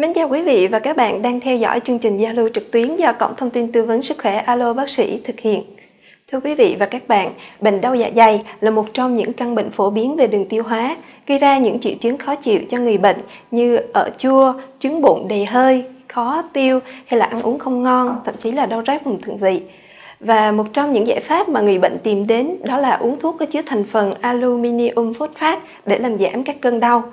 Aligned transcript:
Mến 0.00 0.12
chào 0.14 0.28
quý 0.28 0.42
vị 0.42 0.66
và 0.66 0.78
các 0.78 0.96
bạn 0.96 1.22
đang 1.22 1.40
theo 1.40 1.56
dõi 1.56 1.80
chương 1.80 1.98
trình 1.98 2.18
giao 2.18 2.32
lưu 2.32 2.48
trực 2.54 2.70
tuyến 2.70 2.96
do 2.96 3.12
Cổng 3.12 3.34
Thông 3.36 3.50
tin 3.50 3.72
Tư 3.72 3.84
vấn 3.84 4.02
Sức 4.02 4.18
khỏe 4.22 4.36
Alo 4.36 4.72
Bác 4.72 4.88
sĩ 4.88 5.20
thực 5.24 5.40
hiện. 5.40 5.62
Thưa 6.32 6.40
quý 6.40 6.54
vị 6.54 6.76
và 6.78 6.86
các 6.86 7.08
bạn, 7.08 7.32
bệnh 7.60 7.80
đau 7.80 7.94
dạ 7.94 8.10
dày 8.16 8.44
là 8.60 8.70
một 8.70 8.86
trong 8.94 9.16
những 9.16 9.32
căn 9.32 9.54
bệnh 9.54 9.70
phổ 9.70 9.90
biến 9.90 10.16
về 10.16 10.26
đường 10.26 10.48
tiêu 10.48 10.62
hóa, 10.62 10.96
gây 11.26 11.38
ra 11.38 11.58
những 11.58 11.80
triệu 11.80 11.92
chứng 12.00 12.16
khó 12.16 12.34
chịu 12.34 12.60
cho 12.70 12.78
người 12.78 12.98
bệnh 12.98 13.16
như 13.50 13.76
ở 13.92 14.10
chua, 14.18 14.52
trứng 14.78 15.02
bụng 15.02 15.28
đầy 15.28 15.44
hơi, 15.44 15.84
khó 16.08 16.42
tiêu 16.52 16.80
hay 17.06 17.20
là 17.20 17.26
ăn 17.26 17.42
uống 17.42 17.58
không 17.58 17.82
ngon, 17.82 18.16
thậm 18.24 18.34
chí 18.42 18.52
là 18.52 18.66
đau 18.66 18.82
rát 18.86 19.04
vùng 19.04 19.22
thượng 19.22 19.38
vị. 19.38 19.60
Và 20.20 20.52
một 20.52 20.66
trong 20.72 20.92
những 20.92 21.06
giải 21.06 21.20
pháp 21.20 21.48
mà 21.48 21.60
người 21.60 21.78
bệnh 21.78 21.98
tìm 21.98 22.26
đến 22.26 22.56
đó 22.62 22.76
là 22.76 22.90
uống 22.90 23.18
thuốc 23.18 23.36
có 23.38 23.46
chứa 23.46 23.62
thành 23.66 23.84
phần 23.84 24.12
aluminium 24.20 25.12
phosphate 25.14 25.60
để 25.86 25.98
làm 25.98 26.18
giảm 26.18 26.44
các 26.44 26.60
cơn 26.60 26.80
đau. 26.80 27.04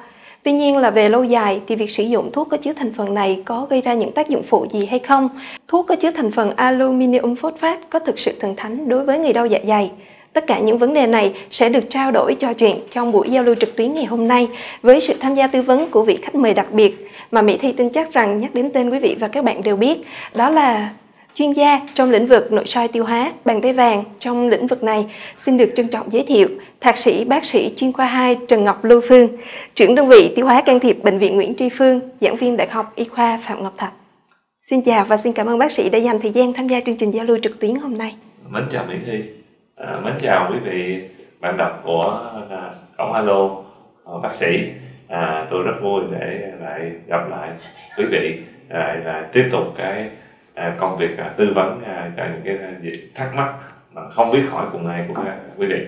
Tuy 0.43 0.51
nhiên 0.51 0.77
là 0.77 0.89
về 0.89 1.09
lâu 1.09 1.23
dài 1.23 1.61
thì 1.67 1.75
việc 1.75 1.91
sử 1.91 2.03
dụng 2.03 2.31
thuốc 2.31 2.49
có 2.49 2.57
chứa 2.57 2.73
thành 2.73 2.93
phần 2.93 3.13
này 3.13 3.41
có 3.45 3.67
gây 3.69 3.81
ra 3.81 3.93
những 3.93 4.11
tác 4.11 4.29
dụng 4.29 4.43
phụ 4.43 4.65
gì 4.71 4.85
hay 4.85 4.99
không? 4.99 5.29
Thuốc 5.67 5.87
có 5.87 5.95
chứa 5.95 6.11
thành 6.11 6.31
phần 6.31 6.55
aluminium 6.55 7.35
phosphate 7.35 7.81
có 7.89 7.99
thực 7.99 8.19
sự 8.19 8.31
thần 8.39 8.55
thánh 8.55 8.89
đối 8.89 9.03
với 9.03 9.19
người 9.19 9.33
đau 9.33 9.45
dạ 9.45 9.59
dày? 9.67 9.91
Tất 10.33 10.47
cả 10.47 10.59
những 10.59 10.77
vấn 10.77 10.93
đề 10.93 11.07
này 11.07 11.33
sẽ 11.51 11.69
được 11.69 11.89
trao 11.89 12.11
đổi 12.11 12.35
trò 12.35 12.53
chuyện 12.53 12.75
trong 12.91 13.11
buổi 13.11 13.29
giao 13.29 13.43
lưu 13.43 13.55
trực 13.55 13.75
tuyến 13.75 13.93
ngày 13.93 14.05
hôm 14.05 14.27
nay 14.27 14.47
với 14.81 14.99
sự 14.99 15.13
tham 15.19 15.35
gia 15.35 15.47
tư 15.47 15.61
vấn 15.61 15.89
của 15.89 16.03
vị 16.03 16.17
khách 16.21 16.35
mời 16.35 16.53
đặc 16.53 16.71
biệt 16.71 17.07
mà 17.31 17.41
Mỹ 17.41 17.57
Thi 17.57 17.71
tin 17.71 17.89
chắc 17.89 18.13
rằng 18.13 18.37
nhắc 18.37 18.53
đến 18.53 18.69
tên 18.73 18.89
quý 18.89 18.99
vị 18.99 19.15
và 19.19 19.27
các 19.27 19.43
bạn 19.43 19.63
đều 19.63 19.75
biết, 19.75 19.97
đó 20.35 20.49
là 20.49 20.89
chuyên 21.37 21.53
gia 21.53 21.81
trong 21.95 22.11
lĩnh 22.11 22.27
vực 22.27 22.51
nội 22.51 22.65
soi 22.67 22.87
tiêu 22.87 23.05
hóa, 23.05 23.33
bàn 23.45 23.61
tay 23.61 23.73
vàng 23.73 24.03
trong 24.19 24.49
lĩnh 24.49 24.67
vực 24.67 24.83
này 24.83 25.05
xin 25.45 25.57
được 25.57 25.69
trân 25.75 25.87
trọng 25.87 26.13
giới 26.13 26.23
thiệu 26.27 26.47
Thạc 26.81 26.97
sĩ 26.97 27.25
bác 27.25 27.45
sĩ 27.45 27.73
chuyên 27.77 27.93
khoa 27.93 28.05
2 28.05 28.37
Trần 28.47 28.63
Ngọc 28.63 28.83
Lưu 28.83 29.01
Phương, 29.09 29.27
trưởng 29.75 29.95
đơn 29.95 30.07
vị 30.07 30.33
tiêu 30.35 30.45
hóa 30.45 30.61
can 30.61 30.79
thiệp 30.79 30.97
Bệnh 31.03 31.19
viện 31.19 31.35
Nguyễn 31.35 31.55
Tri 31.55 31.69
Phương, 31.69 31.99
giảng 32.21 32.35
viên 32.35 32.57
Đại 32.57 32.67
học 32.69 32.91
Y 32.95 33.03
khoa 33.05 33.39
Phạm 33.47 33.63
Ngọc 33.63 33.73
Thạch. 33.77 33.93
Xin 34.63 34.81
chào 34.81 35.05
và 35.05 35.17
xin 35.17 35.33
cảm 35.33 35.47
ơn 35.47 35.57
bác 35.57 35.71
sĩ 35.71 35.89
đã 35.89 35.97
dành 35.97 36.19
thời 36.21 36.31
gian 36.31 36.53
tham 36.53 36.67
gia 36.67 36.79
chương 36.85 36.97
trình 36.97 37.11
giao 37.11 37.25
lưu 37.25 37.37
trực 37.43 37.59
tuyến 37.59 37.75
hôm 37.75 37.97
nay. 37.97 38.15
Mến 38.49 38.63
chào 38.71 38.85
Mỹ 38.89 38.95
Thi, 39.05 39.23
à, 39.75 39.99
mến 40.03 40.13
chào 40.21 40.51
quý 40.51 40.59
vị 40.71 41.01
bạn 41.39 41.57
đọc 41.57 41.81
của 41.85 42.21
à, 42.49 42.71
cổng 42.97 43.13
alo 43.13 43.49
à, 44.05 44.13
bác 44.23 44.33
sĩ. 44.33 44.69
À, 45.07 45.47
tôi 45.49 45.63
rất 45.63 45.75
vui 45.81 46.01
để 46.11 46.51
lại 46.61 46.91
gặp 47.07 47.29
lại 47.29 47.49
quý 47.97 48.05
vị 48.05 48.37
lại 48.69 48.97
là 49.05 49.29
tiếp 49.33 49.49
tục 49.51 49.73
cái 49.77 50.09
À, 50.57 50.75
công 50.79 50.97
việc 50.97 51.17
à, 51.17 51.33
tư 51.37 51.51
vấn 51.55 51.83
à, 51.83 52.11
cho 52.17 52.23
những 52.25 52.57
cái 52.57 52.57
thắc 53.15 53.35
mắc 53.35 53.53
mà 53.93 54.09
không 54.09 54.31
biết 54.31 54.43
hỏi 54.49 54.65
cùng 54.71 54.87
ai 54.87 55.05
của 55.07 55.23
quý 55.57 55.67
vị. 55.67 55.85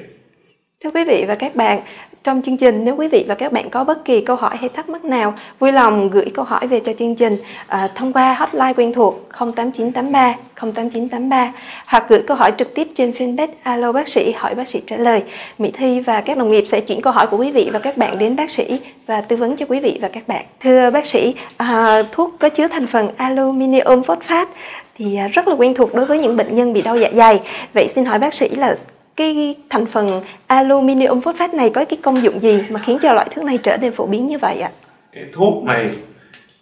Thưa 0.83 0.89
quý 0.91 1.03
vị 1.03 1.25
và 1.27 1.35
các 1.35 1.55
bạn, 1.55 1.79
trong 2.23 2.41
chương 2.41 2.57
trình 2.57 2.85
nếu 2.85 2.95
quý 2.95 3.07
vị 3.07 3.25
và 3.27 3.35
các 3.35 3.51
bạn 3.51 3.69
có 3.69 3.83
bất 3.83 4.05
kỳ 4.05 4.21
câu 4.21 4.35
hỏi 4.35 4.57
hay 4.57 4.69
thắc 4.69 4.89
mắc 4.89 5.05
nào, 5.05 5.33
vui 5.59 5.71
lòng 5.71 6.09
gửi 6.09 6.31
câu 6.33 6.45
hỏi 6.45 6.67
về 6.67 6.79
cho 6.79 6.93
chương 6.99 7.15
trình 7.15 7.37
à, 7.67 7.89
thông 7.95 8.13
qua 8.13 8.33
hotline 8.33 8.73
quen 8.73 8.93
thuộc 8.93 9.27
08983 9.55 10.35
08983 10.55 11.53
hoặc 11.85 12.05
gửi 12.09 12.23
câu 12.27 12.37
hỏi 12.37 12.53
trực 12.57 12.75
tiếp 12.75 12.87
trên 12.95 13.11
fanpage 13.11 13.47
Alo 13.63 13.91
bác 13.91 14.07
sĩ 14.07 14.31
hỏi 14.31 14.55
bác 14.55 14.67
sĩ 14.67 14.81
trả 14.87 14.97
lời. 14.97 15.23
Mỹ 15.57 15.71
Thi 15.73 15.99
và 15.99 16.21
các 16.21 16.37
đồng 16.37 16.51
nghiệp 16.51 16.65
sẽ 16.71 16.81
chuyển 16.81 17.01
câu 17.01 17.13
hỏi 17.13 17.27
của 17.27 17.37
quý 17.37 17.51
vị 17.51 17.69
và 17.73 17.79
các 17.79 17.97
bạn 17.97 18.17
đến 18.17 18.35
bác 18.35 18.49
sĩ 18.49 18.79
và 19.07 19.21
tư 19.21 19.35
vấn 19.35 19.57
cho 19.57 19.65
quý 19.69 19.79
vị 19.79 19.99
và 20.01 20.07
các 20.07 20.27
bạn. 20.27 20.45
Thưa 20.59 20.89
bác 20.89 21.05
sĩ, 21.05 21.35
à, 21.57 22.03
thuốc 22.11 22.35
có 22.39 22.49
chứa 22.49 22.67
thành 22.67 22.87
phần 22.87 23.09
aluminium 23.17 24.03
phosphate 24.03 24.51
thì 24.97 25.15
à, 25.15 25.27
rất 25.27 25.47
là 25.47 25.55
quen 25.55 25.73
thuộc 25.73 25.95
đối 25.95 26.05
với 26.05 26.19
những 26.19 26.37
bệnh 26.37 26.55
nhân 26.55 26.73
bị 26.73 26.81
đau 26.81 26.97
dạ 26.97 27.09
dày. 27.13 27.39
Vậy 27.73 27.87
xin 27.95 28.05
hỏi 28.05 28.19
bác 28.19 28.33
sĩ 28.33 28.49
là 28.49 28.77
cái 29.19 29.55
thành 29.69 29.85
phần 29.85 30.21
aluminium 30.47 31.21
phosphate 31.21 31.53
này 31.53 31.69
có 31.69 31.85
cái 31.85 31.99
công 32.03 32.23
dụng 32.23 32.39
gì 32.39 32.63
mà 32.69 32.79
khiến 32.79 32.97
cho 33.01 33.13
loại 33.13 33.27
thuốc 33.35 33.45
này 33.45 33.57
trở 33.57 33.77
nên 33.77 33.93
phổ 33.93 34.05
biến 34.05 34.27
như 34.27 34.37
vậy 34.37 34.59
ạ? 34.59 34.71
Cái 35.13 35.25
thuốc 35.33 35.63
này 35.63 35.89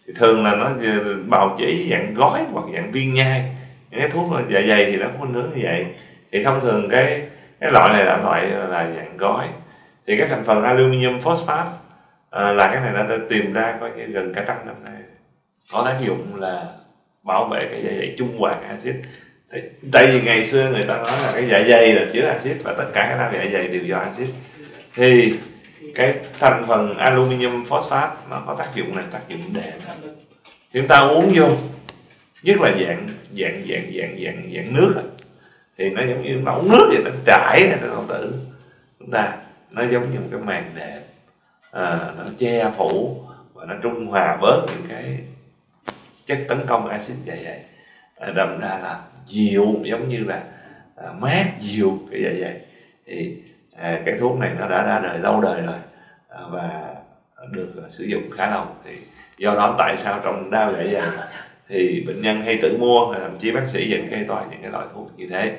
thì 0.08 0.14
thường 0.16 0.44
là 0.44 0.56
nó 0.56 0.70
bào 1.28 1.56
chế 1.60 1.88
dạng 1.92 2.14
gói 2.14 2.42
hoặc 2.52 2.66
dạng 2.74 2.92
viên 2.92 3.14
nhai. 3.14 3.44
Những 3.92 4.00
cái 4.00 4.10
thuốc 4.10 4.26
dạ 4.50 4.62
dày 4.68 4.86
thì 4.86 4.96
nó 4.98 5.08
không 5.20 5.34
hướng 5.34 5.50
như 5.56 5.62
vậy. 5.64 5.86
Thì 6.32 6.44
thông 6.44 6.62
thường 6.62 6.90
cái 6.90 7.22
cái 7.60 7.72
loại 7.72 7.94
này 7.94 8.06
là 8.06 8.18
loại 8.18 8.48
là 8.48 8.90
dạng 8.96 9.18
gói. 9.18 9.48
Thì 10.08 10.18
cái 10.18 10.28
thành 10.28 10.44
phần 10.46 10.64
aluminium 10.64 11.20
phosphate 11.20 11.70
à, 12.30 12.52
là 12.52 12.70
cái 12.74 12.82
này 12.82 12.92
nó 12.94 13.04
đã 13.04 13.18
tìm 13.30 13.54
ra 13.54 13.78
có 13.80 13.90
gần 14.08 14.34
cả 14.34 14.44
trăm 14.48 14.58
năm 14.66 14.76
nay. 14.86 15.02
Có 15.72 15.84
tác 15.86 16.08
dụng 16.08 16.36
là 16.36 16.66
bảo 17.24 17.48
vệ 17.52 17.68
cái 17.72 17.82
dạ 17.84 17.92
dày 17.98 18.16
trung 18.18 18.38
hòa 18.40 18.56
axit 18.70 18.96
tại 19.92 20.08
vì 20.08 20.22
ngày 20.22 20.48
xưa 20.48 20.70
người 20.72 20.84
ta 20.84 20.98
nói 20.98 21.12
là 21.24 21.32
cái 21.34 21.48
dạ 21.50 21.64
dày 21.64 21.94
là 21.94 22.06
chứa 22.14 22.26
axit 22.28 22.64
và 22.64 22.74
tất 22.74 22.86
cả 22.94 23.06
các 23.10 23.18
đau 23.18 23.32
dạ 23.34 23.50
dày 23.54 23.68
đều 23.68 23.84
do 23.84 23.98
axit. 23.98 24.28
Thì 24.96 25.36
cái 25.96 26.14
thành 26.40 26.66
phần 26.68 26.98
aluminium 26.98 27.64
phosphate 27.66 28.16
nó 28.30 28.44
có 28.48 28.56
tác 28.56 28.68
dụng 28.76 28.98
là 28.98 29.04
tác 29.12 29.22
dụng 29.28 29.54
đệm. 29.54 29.74
Chúng 30.74 30.88
ta 30.88 30.98
uống 31.00 31.32
vô 31.36 31.48
nhất 32.44 32.62
là 32.62 32.72
dạng 32.72 33.10
dạng 33.32 33.62
dạng 33.70 33.92
dạng 33.98 34.18
dạng 34.24 34.52
dạng 34.56 34.74
nước 34.74 35.02
thì 35.78 35.90
nó 35.90 36.02
giống 36.02 36.22
như 36.22 36.42
nó 36.44 36.54
uống 36.54 36.72
nước 36.72 36.90
vậy 36.90 37.02
nó 37.06 37.12
trải 37.26 37.68
này 37.68 37.78
nó 37.82 37.96
không 37.96 38.08
tử 38.08 38.34
chúng 39.00 39.12
ta 39.12 39.38
nó 39.72 39.82
giống 39.82 40.14
như 40.14 40.20
một 40.20 40.28
cái 40.32 40.40
màn 40.40 40.72
đệm 40.76 41.02
à, 41.72 42.00
nó 42.18 42.24
che 42.40 42.72
phủ 42.78 43.24
và 43.54 43.66
nó 43.66 43.76
trung 43.84 44.06
hòa 44.06 44.38
bớt 44.42 44.66
những 44.68 44.86
cái 44.90 45.20
chất 46.26 46.40
tấn 46.48 46.58
công 46.68 46.88
axit 46.88 47.16
dạ 47.26 47.36
dày. 47.36 47.60
À, 48.20 48.32
đậm 48.36 48.60
đà 48.62 48.68
ra 48.68 48.80
là 48.84 49.00
dịu 49.26 49.76
giống 49.84 50.08
như 50.08 50.24
là 50.24 50.44
à, 50.96 51.12
mát 51.20 51.46
dịu 51.60 52.00
cái 52.12 52.22
vậy 52.24 52.38
vậy. 52.40 52.62
Thì 53.06 53.38
à, 53.76 54.00
cái 54.06 54.18
thuốc 54.20 54.40
này 54.40 54.52
nó 54.60 54.68
đã 54.68 54.84
ra 54.84 55.00
đời 55.04 55.20
lâu 55.20 55.42
đời 55.42 55.62
rồi 55.62 55.76
à, 56.30 56.42
và 56.50 56.96
được 57.52 57.74
à, 57.84 57.88
sử 57.92 58.04
dụng 58.04 58.24
khá 58.32 58.52
lâu. 58.52 58.66
Thì 58.86 58.92
do 59.38 59.54
đó 59.54 59.76
tại 59.78 59.96
sao 59.98 60.22
trong 60.24 60.52
đau 60.52 60.72
dạ 60.72 60.84
dày 60.92 61.12
thì 61.70 62.04
bệnh 62.08 62.22
nhân 62.22 62.42
hay 62.42 62.60
tự 62.62 62.78
mua 62.78 63.14
thậm 63.20 63.38
chí 63.40 63.52
bác 63.52 63.68
sĩ 63.74 63.92
vẫn 63.92 64.10
kê 64.10 64.24
toại 64.28 64.46
những 64.52 64.62
cái 64.62 64.72
loại 64.72 64.86
thuốc 64.94 65.12
như 65.18 65.28
thế. 65.30 65.58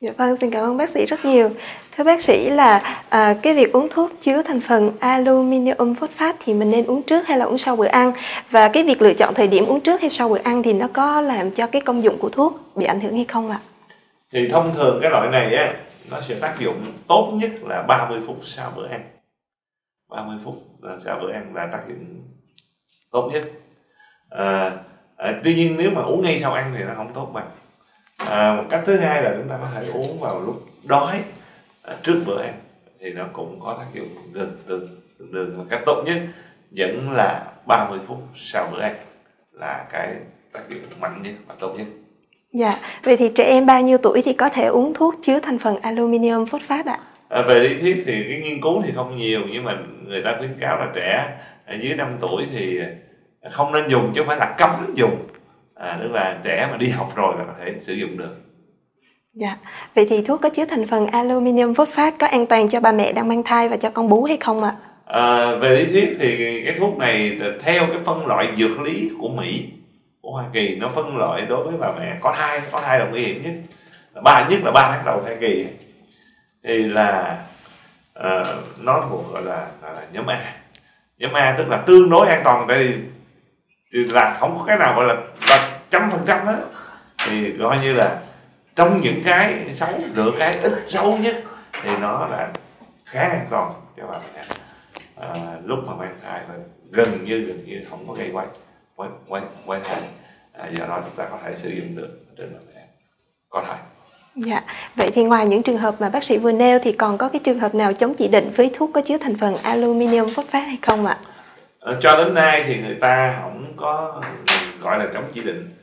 Dạ 0.00 0.12
vâng, 0.16 0.36
xin 0.36 0.50
cảm 0.50 0.62
ơn 0.62 0.76
bác 0.76 0.90
sĩ 0.90 1.06
rất 1.06 1.24
nhiều. 1.24 1.50
Thưa 1.96 2.04
bác 2.04 2.22
sĩ 2.22 2.50
là 2.50 3.02
à, 3.08 3.36
cái 3.42 3.54
việc 3.54 3.72
uống 3.72 3.88
thuốc 3.90 4.10
chứa 4.22 4.42
thành 4.42 4.60
phần 4.60 4.92
aluminium 5.00 5.94
phosphate 5.94 6.36
thì 6.44 6.54
mình 6.54 6.70
nên 6.70 6.86
uống 6.86 7.02
trước 7.02 7.26
hay 7.26 7.38
là 7.38 7.44
uống 7.44 7.58
sau 7.58 7.76
bữa 7.76 7.86
ăn? 7.86 8.12
Và 8.50 8.68
cái 8.68 8.84
việc 8.84 9.02
lựa 9.02 9.14
chọn 9.14 9.34
thời 9.34 9.46
điểm 9.48 9.66
uống 9.66 9.80
trước 9.80 10.00
hay 10.00 10.10
sau 10.10 10.28
bữa 10.28 10.38
ăn 10.38 10.62
thì 10.62 10.72
nó 10.72 10.88
có 10.92 11.20
làm 11.20 11.50
cho 11.50 11.66
cái 11.66 11.82
công 11.82 12.02
dụng 12.02 12.18
của 12.18 12.28
thuốc 12.28 12.76
bị 12.76 12.84
ảnh 12.84 13.00
hưởng 13.00 13.14
hay 13.14 13.24
không 13.24 13.50
ạ? 13.50 13.60
Thì 14.32 14.48
thông 14.48 14.74
thường 14.74 14.98
cái 15.02 15.10
loại 15.10 15.28
này 15.28 15.54
á 15.54 15.74
nó 16.10 16.20
sẽ 16.20 16.34
tác 16.40 16.56
dụng 16.58 16.84
tốt 17.08 17.32
nhất 17.34 17.50
là 17.62 17.82
30 17.82 18.20
phút 18.26 18.36
sau 18.44 18.72
bữa 18.76 18.88
ăn. 18.88 19.02
30 20.10 20.36
phút 20.44 20.54
sau 21.04 21.18
bữa 21.22 21.32
ăn 21.32 21.54
là 21.54 21.68
tác 21.72 21.82
dụng 21.88 22.22
tốt 23.10 23.30
nhất. 23.32 23.42
À, 24.30 24.72
à, 25.16 25.40
tuy 25.44 25.54
nhiên 25.54 25.76
nếu 25.78 25.90
mà 25.90 26.02
uống 26.02 26.22
ngay 26.22 26.38
sau 26.38 26.52
ăn 26.52 26.72
thì 26.76 26.84
nó 26.84 26.92
không 26.96 27.12
tốt 27.14 27.30
bằng 27.34 27.50
à, 28.28 28.54
một 28.56 28.64
cách 28.70 28.82
thứ 28.86 28.96
hai 28.96 29.22
là 29.22 29.34
chúng 29.36 29.48
ta 29.48 29.58
có 29.60 29.68
thể 29.74 29.86
uống 29.88 30.20
vào 30.20 30.40
lúc 30.40 30.66
đói. 30.84 31.22
À, 31.82 31.94
trước 32.02 32.22
bữa 32.26 32.42
ăn 32.42 32.54
thì 33.00 33.12
nó 33.12 33.24
cũng 33.32 33.60
có 33.60 33.76
tác 33.78 33.86
dụng 33.94 34.08
gần 34.32 34.56
tương 34.66 34.88
tương 35.18 35.32
đương 35.32 35.54
và 35.58 35.64
cách 35.70 35.80
tốt 35.86 36.02
nhất. 36.06 36.18
Vẫn 36.70 37.10
là 37.12 37.44
30 37.66 37.98
phút 38.06 38.18
sau 38.36 38.68
bữa 38.72 38.80
ăn 38.80 38.94
là 39.52 39.86
cái 39.92 40.14
tác 40.52 40.68
dụng 40.68 40.80
mạnh 41.00 41.22
nhất 41.22 41.32
và 41.46 41.54
tốt 41.58 41.74
nhất. 41.78 41.86
Dạ, 42.52 42.72
vậy 43.04 43.16
thì 43.16 43.28
trẻ 43.28 43.44
em 43.44 43.66
bao 43.66 43.82
nhiêu 43.82 43.98
tuổi 43.98 44.22
thì 44.22 44.32
có 44.32 44.48
thể 44.48 44.64
uống 44.64 44.94
thuốc 44.94 45.14
chứa 45.22 45.40
thành 45.40 45.58
phần 45.58 45.76
aluminium 45.80 46.46
phosphate 46.46 46.90
ạ? 46.90 46.98
À, 47.28 47.42
về 47.42 47.54
lý 47.54 47.78
thuyết 47.78 48.02
thì 48.06 48.24
cái 48.28 48.40
nghiên 48.40 48.60
cứu 48.60 48.82
thì 48.82 48.92
không 48.94 49.16
nhiều 49.16 49.40
nhưng 49.52 49.64
mà 49.64 49.78
người 50.06 50.22
ta 50.22 50.34
khuyến 50.38 50.60
cáo 50.60 50.78
là 50.78 50.88
trẻ 50.94 51.28
dưới 51.82 51.94
5 51.94 52.16
tuổi 52.20 52.46
thì 52.52 52.80
không 53.50 53.72
nên 53.72 53.88
dùng 53.88 54.12
chứ 54.14 54.20
không 54.20 54.28
phải 54.28 54.36
là 54.36 54.54
cấm 54.58 54.94
dùng 54.94 55.26
à, 55.80 55.98
tức 56.00 56.12
là 56.12 56.38
trẻ 56.44 56.68
mà 56.70 56.76
đi 56.76 56.88
học 56.88 57.12
rồi 57.16 57.34
là 57.38 57.44
có 57.44 57.52
thể 57.60 57.74
sử 57.86 57.92
dụng 57.92 58.18
được. 58.18 58.36
Dạ, 59.34 59.56
vậy 59.94 60.06
thì 60.10 60.22
thuốc 60.22 60.40
có 60.42 60.48
chứa 60.48 60.64
thành 60.64 60.86
phần 60.86 61.06
aluminium 61.06 61.74
phosphate 61.74 62.16
có 62.18 62.26
an 62.26 62.46
toàn 62.46 62.68
cho 62.68 62.80
bà 62.80 62.92
mẹ 62.92 63.12
đang 63.12 63.28
mang 63.28 63.42
thai 63.42 63.68
và 63.68 63.76
cho 63.76 63.90
con 63.90 64.08
bú 64.08 64.24
hay 64.24 64.36
không 64.36 64.62
ạ? 64.62 64.76
À, 65.06 65.54
về 65.54 65.76
lý 65.76 65.84
thuyết 65.84 66.16
thì 66.20 66.62
cái 66.64 66.74
thuốc 66.78 66.98
này 66.98 67.38
theo 67.62 67.86
cái 67.86 67.98
phân 68.04 68.26
loại 68.26 68.48
dược 68.56 68.80
lý 68.80 69.10
của 69.20 69.28
Mỹ 69.28 69.68
của 70.20 70.30
Hoa 70.30 70.44
Kỳ. 70.52 70.76
Nó 70.76 70.88
phân 70.94 71.16
loại 71.16 71.42
đối 71.48 71.64
với 71.64 71.74
bà 71.80 71.92
mẹ. 71.98 72.16
Có 72.20 72.34
thai 72.36 72.60
có 72.70 72.80
thai 72.80 72.98
là 72.98 73.06
nguy 73.06 73.22
hiểm 73.22 73.42
nhất. 73.42 73.52
Ba 74.22 74.48
nhất 74.50 74.60
là 74.64 74.70
ba 74.70 74.90
tháng 74.92 75.04
đầu 75.04 75.22
thai 75.24 75.36
kỳ. 75.40 75.66
Thì 76.64 76.74
là 76.74 77.38
uh, 78.18 78.46
nó 78.80 79.04
thuộc 79.08 79.32
gọi 79.32 79.42
là, 79.42 79.66
gọi 79.82 79.94
là 79.94 80.02
nhóm 80.12 80.26
A. 80.26 80.54
Nhóm 81.18 81.32
A 81.32 81.54
tức 81.58 81.68
là 81.68 81.76
tương 81.76 82.10
đối 82.10 82.28
an 82.28 82.40
toàn 82.44 82.64
tại 82.68 82.78
vì 83.92 84.04
là 84.04 84.36
không 84.40 84.54
có 84.58 84.64
cái 84.66 84.78
nào 84.78 84.94
gọi 84.96 85.06
là 85.06 85.14
là 85.48 85.69
trăm 85.90 86.10
phần 86.10 86.20
trăm 86.26 86.46
hết. 86.46 86.64
Thì 87.26 87.54
coi 87.60 87.78
như 87.82 87.92
là 87.92 88.18
trong 88.76 89.00
những 89.00 89.22
cái 89.24 89.54
xấu 89.74 89.88
được 90.14 90.34
cái 90.38 90.58
ít 90.58 90.72
xấu 90.86 91.18
nhất 91.18 91.42
thì 91.82 91.90
nó 92.00 92.26
là 92.26 92.52
khá 93.04 93.20
an 93.20 93.46
toàn 93.50 93.72
cho 93.96 94.06
bà 94.06 94.18
mẹ. 94.34 94.42
À, 95.16 95.28
lúc 95.64 95.78
mà 95.86 95.94
mang 95.94 96.18
thai 96.24 96.40
và 96.48 96.54
gần 96.90 97.24
như 97.24 97.40
gần 97.40 97.64
như 97.66 97.84
không 97.90 98.08
có 98.08 98.14
gây 98.14 98.30
quay 98.32 98.46
quay 98.96 99.10
quay 99.28 99.42
quay 99.66 99.80
thai. 99.84 100.02
À, 100.52 100.68
do 100.78 100.86
đó 100.86 101.00
chúng 101.04 101.16
ta 101.16 101.24
có 101.30 101.38
thể 101.44 101.54
sử 101.56 101.68
dụng 101.68 101.96
được 101.96 102.20
trên 102.38 102.52
bà 102.52 102.60
mẹ. 102.74 102.80
Có 103.48 103.64
thai. 103.66 103.78
Dạ, 104.34 104.62
vậy 104.94 105.10
thì 105.14 105.24
ngoài 105.24 105.46
những 105.46 105.62
trường 105.62 105.78
hợp 105.78 105.94
mà 105.98 106.08
bác 106.08 106.24
sĩ 106.24 106.38
vừa 106.38 106.52
nêu 106.52 106.78
thì 106.82 106.92
còn 106.92 107.18
có 107.18 107.28
cái 107.28 107.40
trường 107.44 107.58
hợp 107.58 107.74
nào 107.74 107.92
chống 107.92 108.14
chỉ 108.14 108.28
định 108.28 108.52
với 108.56 108.70
thuốc 108.76 108.90
có 108.94 109.00
chứa 109.00 109.18
thành 109.18 109.38
phần 109.38 109.56
aluminium 109.56 110.28
phosphate 110.28 110.66
hay 110.66 110.78
không 110.82 111.06
ạ? 111.06 111.18
à, 111.80 111.92
cho 112.00 112.16
đến 112.16 112.34
nay 112.34 112.64
thì 112.66 112.78
người 112.78 112.94
ta 112.94 113.38
không 113.42 113.72
có 113.76 114.22
gọi 114.82 114.98
là 114.98 115.06
chống 115.14 115.24
chỉ 115.34 115.42
định 115.42 115.74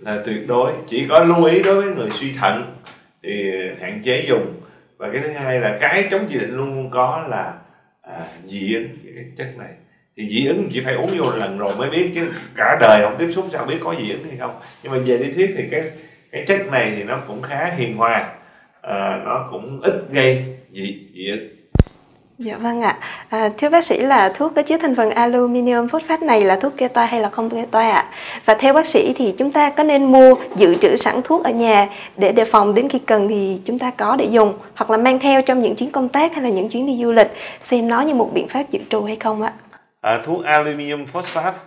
là 0.00 0.22
tuyệt 0.24 0.48
đối. 0.48 0.72
Chỉ 0.88 1.06
có 1.08 1.24
lưu 1.24 1.44
ý 1.44 1.62
đối 1.62 1.82
với 1.82 1.94
người 1.94 2.10
suy 2.10 2.32
thận 2.32 2.74
thì 3.22 3.52
à, 3.52 3.74
hạn 3.80 4.00
chế 4.04 4.24
dùng. 4.28 4.54
Và 4.96 5.10
cái 5.12 5.22
thứ 5.22 5.28
hai 5.28 5.60
là 5.60 5.78
cái 5.80 6.08
chống 6.10 6.26
chỉ 6.28 6.38
định 6.38 6.56
luôn 6.56 6.74
luôn 6.74 6.90
có 6.90 7.26
là 7.28 7.54
à, 8.02 8.26
dị 8.46 8.74
ứng 8.74 8.88
cái 9.14 9.24
chất 9.36 9.48
này. 9.58 9.68
Thì 10.16 10.28
dị 10.28 10.46
ứng 10.46 10.68
chỉ 10.70 10.80
phải 10.80 10.94
uống 10.94 11.10
vô 11.18 11.36
lần 11.36 11.58
rồi 11.58 11.76
mới 11.76 11.90
biết 11.90 12.10
chứ 12.14 12.30
cả 12.56 12.78
đời 12.80 13.00
không 13.02 13.16
tiếp 13.18 13.32
xúc 13.34 13.48
sao 13.52 13.66
biết 13.66 13.78
có 13.80 13.94
dị 13.94 14.10
ứng 14.10 14.24
hay 14.24 14.36
không. 14.38 14.60
Nhưng 14.82 14.92
mà 14.92 14.98
về 14.98 15.18
lý 15.18 15.32
thuyết 15.32 15.54
thì 15.56 15.64
cái 15.70 15.90
cái 16.32 16.44
chất 16.46 16.66
này 16.72 16.92
thì 16.96 17.02
nó 17.02 17.16
cũng 17.26 17.42
khá 17.42 17.66
hiền 17.76 17.96
hòa 17.96 18.32
à, 18.82 19.22
nó 19.24 19.48
cũng 19.50 19.80
ít 19.82 19.94
gây 20.10 20.44
dị 20.72 20.98
dị 21.14 21.30
ứng. 21.30 21.48
Dạ 22.44 22.56
vâng 22.56 22.80
ạ. 22.80 22.98
À, 23.28 23.50
thưa 23.58 23.68
bác 23.68 23.84
sĩ 23.84 23.98
là 23.98 24.28
thuốc 24.28 24.52
có 24.56 24.62
chứa 24.62 24.76
thành 24.76 24.96
phần 24.96 25.10
aluminium 25.10 25.88
phosphate 25.88 26.26
này 26.26 26.44
là 26.44 26.56
thuốc 26.56 26.76
kê 26.76 26.88
toa 26.88 27.06
hay 27.06 27.20
là 27.20 27.28
không 27.28 27.50
kê 27.50 27.66
toa 27.70 27.90
ạ? 27.90 28.10
Và 28.44 28.54
theo 28.54 28.72
bác 28.72 28.86
sĩ 28.86 29.14
thì 29.16 29.34
chúng 29.38 29.52
ta 29.52 29.70
có 29.70 29.82
nên 29.82 30.04
mua 30.04 30.34
dự 30.56 30.74
trữ 30.74 30.96
sẵn 30.96 31.20
thuốc 31.24 31.44
ở 31.44 31.50
nhà 31.50 31.88
để 32.16 32.32
đề 32.32 32.44
phòng 32.44 32.74
đến 32.74 32.88
khi 32.88 32.98
cần 32.98 33.28
thì 33.28 33.60
chúng 33.64 33.78
ta 33.78 33.90
có 33.90 34.16
để 34.16 34.24
dùng 34.24 34.58
hoặc 34.74 34.90
là 34.90 34.96
mang 34.96 35.18
theo 35.18 35.42
trong 35.42 35.60
những 35.60 35.76
chuyến 35.76 35.90
công 35.90 36.08
tác 36.08 36.34
hay 36.34 36.42
là 36.42 36.50
những 36.50 36.68
chuyến 36.68 36.86
đi 36.86 36.98
du 37.02 37.12
lịch 37.12 37.30
xem 37.62 37.88
nó 37.88 38.00
như 38.00 38.14
một 38.14 38.30
biện 38.34 38.48
pháp 38.48 38.70
dự 38.70 38.80
trù 38.90 39.04
hay 39.04 39.16
không 39.16 39.42
ạ? 39.42 39.52
À, 40.00 40.20
thuốc 40.24 40.44
aluminium 40.44 41.06
phosphate 41.06 41.58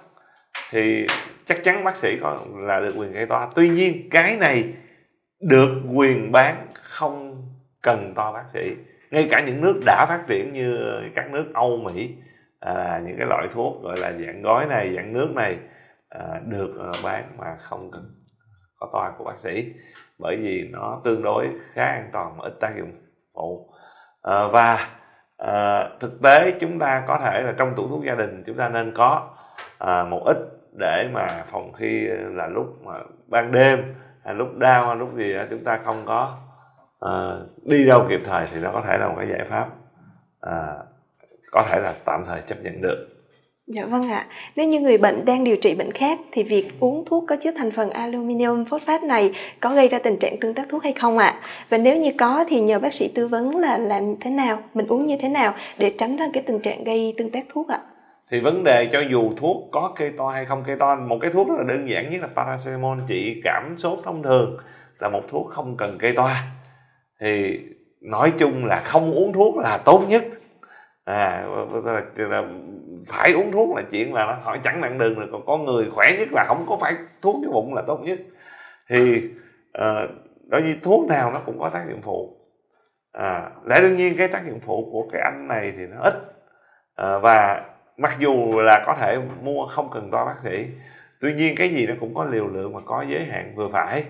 thì 0.71 1.07
chắc 1.47 1.63
chắn 1.63 1.83
bác 1.83 1.95
sĩ 1.95 2.17
có 2.21 2.39
là 2.55 2.79
được 2.79 2.93
quyền 2.97 3.13
kê 3.13 3.25
toa. 3.25 3.47
Tuy 3.55 3.69
nhiên 3.69 4.09
cái 4.11 4.35
này 4.35 4.63
được 5.41 5.69
quyền 5.95 6.31
bán 6.31 6.67
không 6.73 7.45
cần 7.81 8.13
toa 8.15 8.31
bác 8.31 8.43
sĩ 8.53 8.59
ngay 9.13 9.27
cả 9.31 9.43
những 9.45 9.61
nước 9.61 9.79
đã 9.85 10.05
phát 10.09 10.23
triển 10.27 10.53
như 10.53 11.01
các 11.15 11.31
nước 11.31 11.53
Âu 11.53 11.77
Mỹ 11.77 12.15
à, 12.59 13.01
những 13.05 13.17
cái 13.17 13.27
loại 13.27 13.47
thuốc 13.51 13.83
gọi 13.83 13.97
là 13.97 14.11
dạng 14.11 14.41
gói 14.41 14.65
này 14.65 14.95
dạng 14.95 15.13
nước 15.13 15.31
này 15.35 15.57
à, 16.09 16.39
được 16.45 16.79
à, 16.79 16.99
bán 17.03 17.23
mà 17.37 17.55
không 17.59 17.91
cần 17.91 18.11
có 18.79 18.89
toa 18.93 19.11
của 19.17 19.23
bác 19.23 19.39
sĩ. 19.39 19.73
Bởi 20.19 20.37
vì 20.37 20.69
nó 20.71 21.01
tương 21.03 21.21
đối 21.21 21.49
khá 21.73 21.85
an 21.85 22.09
toàn 22.13 22.37
và 22.37 22.43
ít 22.43 22.53
tác 22.59 22.73
dụng 22.77 22.91
phụ. 23.33 23.69
À, 24.21 24.47
và 24.47 24.89
à, 25.37 25.89
thực 25.99 26.21
tế 26.23 26.51
chúng 26.59 26.79
ta 26.79 27.03
có 27.07 27.19
thể 27.23 27.41
là 27.41 27.53
trong 27.57 27.75
tủ 27.75 27.87
thuốc 27.87 28.03
gia 28.05 28.15
đình 28.15 28.43
chúng 28.45 28.57
ta 28.57 28.69
nên 28.69 28.93
có 28.95 29.29
à, 29.77 30.03
một 30.03 30.23
ít 30.25 30.37
để 30.79 31.09
mà 31.13 31.43
phòng 31.51 31.73
khi 31.73 32.07
là 32.07 32.47
lúc 32.47 32.67
mà 32.83 32.93
ban 33.27 33.51
đêm 33.51 33.95
hay 34.23 34.33
lúc 34.33 34.57
đau 34.57 34.87
hay 34.87 34.95
lúc 34.95 35.15
gì 35.15 35.33
đó, 35.33 35.43
chúng 35.49 35.63
ta 35.63 35.77
không 35.77 36.05
có 36.05 36.37
à, 37.05 37.37
đi 37.65 37.85
đâu 37.85 38.05
kịp 38.09 38.21
thời 38.25 38.47
thì 38.53 38.59
nó 38.59 38.71
có 38.73 38.83
thể 38.87 38.97
là 38.97 39.07
một 39.07 39.15
cái 39.17 39.27
giải 39.27 39.45
pháp 39.49 39.67
à, 40.41 40.75
có 41.51 41.65
thể 41.69 41.79
là 41.79 41.93
tạm 42.05 42.23
thời 42.25 42.41
chấp 42.47 42.55
nhận 42.63 42.81
được 42.81 43.09
Dạ 43.67 43.85
vâng 43.85 44.09
ạ. 44.09 44.27
Nếu 44.55 44.67
như 44.67 44.79
người 44.79 44.97
bệnh 44.97 45.25
đang 45.25 45.43
điều 45.43 45.57
trị 45.57 45.75
bệnh 45.75 45.91
khác 45.91 46.19
thì 46.31 46.43
việc 46.43 46.79
uống 46.79 47.05
thuốc 47.05 47.25
có 47.27 47.35
chứa 47.43 47.51
thành 47.57 47.71
phần 47.71 47.89
aluminium 47.89 48.65
phosphate 48.65 49.07
này 49.07 49.31
có 49.59 49.75
gây 49.75 49.87
ra 49.87 49.99
tình 49.99 50.19
trạng 50.19 50.39
tương 50.39 50.53
tác 50.53 50.65
thuốc 50.69 50.83
hay 50.83 50.93
không 50.93 51.17
ạ? 51.17 51.39
Và 51.69 51.77
nếu 51.77 51.97
như 51.97 52.11
có 52.19 52.45
thì 52.47 52.61
nhờ 52.61 52.79
bác 52.79 52.93
sĩ 52.93 53.11
tư 53.15 53.27
vấn 53.27 53.57
là 53.57 53.77
làm 53.77 54.15
thế 54.21 54.31
nào, 54.31 54.63
mình 54.73 54.87
uống 54.87 55.05
như 55.05 55.17
thế 55.21 55.29
nào 55.29 55.53
để 55.77 55.95
tránh 55.97 56.17
ra 56.17 56.25
cái 56.33 56.43
tình 56.47 56.59
trạng 56.59 56.83
gây 56.83 57.13
tương 57.17 57.31
tác 57.31 57.45
thuốc 57.53 57.67
ạ? 57.67 57.81
Thì 58.31 58.39
vấn 58.39 58.63
đề 58.63 58.89
cho 58.91 59.01
dù 59.11 59.31
thuốc 59.37 59.69
có 59.71 59.93
kê 59.97 60.11
to 60.17 60.27
hay 60.27 60.45
không 60.45 60.63
kê 60.67 60.75
to, 60.75 60.95
một 60.95 61.17
cái 61.21 61.31
thuốc 61.31 61.47
rất 61.47 61.55
là 61.57 61.63
đơn 61.67 61.89
giản 61.89 62.09
nhất 62.09 62.21
là 62.21 62.27
paracetamol 62.35 62.97
trị 63.07 63.41
cảm 63.43 63.73
sốt 63.77 63.99
thông 64.03 64.23
thường 64.23 64.57
là 64.99 65.09
một 65.09 65.21
thuốc 65.29 65.47
không 65.47 65.77
cần 65.77 65.97
kê 65.99 66.11
toa 66.11 66.43
thì 67.23 67.59
nói 68.01 68.33
chung 68.39 68.65
là 68.65 68.81
không 68.85 69.11
uống 69.11 69.33
thuốc 69.33 69.57
là 69.57 69.77
tốt 69.77 70.05
nhất. 70.09 70.23
À 71.05 71.45
phải 73.07 73.33
uống 73.33 73.51
thuốc 73.51 73.75
là 73.75 73.81
chuyện 73.91 74.13
là 74.13 74.25
nó 74.25 74.33
hỏi 74.33 74.59
chẳng 74.63 74.81
nặng 74.81 74.97
đường 74.97 75.15
rồi 75.15 75.27
còn 75.31 75.45
có 75.45 75.57
người 75.57 75.89
khỏe 75.91 76.15
nhất 76.19 76.27
là 76.31 76.45
không 76.47 76.65
có 76.69 76.77
phải 76.81 76.93
thuốc 77.21 77.35
cái 77.43 77.51
bụng 77.51 77.73
là 77.73 77.81
tốt 77.87 78.01
nhất. 78.03 78.19
Thì 78.89 79.23
à, 79.73 80.07
đối 80.47 80.61
với 80.61 80.75
thuốc 80.83 81.09
nào 81.09 81.31
nó 81.31 81.39
cũng 81.45 81.59
có 81.59 81.69
tác 81.69 81.83
dụng 81.89 82.01
phụ. 82.01 82.37
À, 83.11 83.49
lẽ 83.65 83.81
đương 83.81 83.95
nhiên 83.95 84.15
cái 84.17 84.27
tác 84.27 84.47
dụng 84.47 84.59
phụ 84.65 84.89
của 84.91 85.07
cái 85.11 85.21
anh 85.21 85.47
này 85.47 85.73
thì 85.77 85.85
nó 85.87 86.01
ít. 86.01 86.13
À, 86.95 87.17
và 87.17 87.65
mặc 87.97 88.15
dù 88.19 88.61
là 88.61 88.83
có 88.85 88.95
thể 88.99 89.17
mua 89.41 89.65
không 89.65 89.89
cần 89.93 90.11
to 90.11 90.25
bác 90.25 90.35
sĩ 90.43 90.65
tuy 91.19 91.33
nhiên 91.33 91.55
cái 91.55 91.69
gì 91.69 91.87
nó 91.87 91.93
cũng 91.99 92.15
có 92.15 92.25
liều 92.25 92.47
lượng 92.47 92.75
và 92.75 92.81
có 92.85 93.05
giới 93.09 93.25
hạn 93.25 93.53
vừa 93.55 93.69
phải. 93.71 94.03